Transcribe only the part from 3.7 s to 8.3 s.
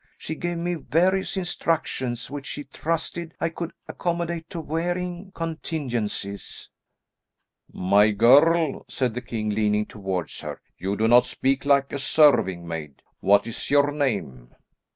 accommodate to varying contingencies." "My